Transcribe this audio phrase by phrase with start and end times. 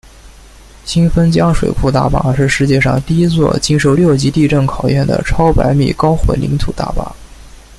[0.83, 7.15] 新丰江水库大坝是世界上第一座经受六级地震考验的超百米高混凝土大坝。